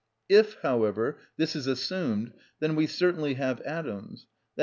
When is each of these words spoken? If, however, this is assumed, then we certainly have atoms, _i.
If, 0.29 0.55
however, 0.63 1.19
this 1.37 1.55
is 1.55 1.67
assumed, 1.67 2.33
then 2.59 2.75
we 2.75 2.87
certainly 2.87 3.35
have 3.35 3.61
atoms, 3.61 4.25
_i. 4.57 4.59